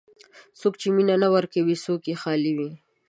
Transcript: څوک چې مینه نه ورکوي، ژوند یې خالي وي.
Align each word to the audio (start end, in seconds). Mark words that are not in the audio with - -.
څوک 0.59 0.73
چې 0.81 0.87
مینه 0.95 1.15
نه 1.23 1.27
ورکوي، 1.35 1.75
ژوند 1.83 2.03
یې 2.09 2.15
خالي 2.21 2.51
وي. 2.57 2.71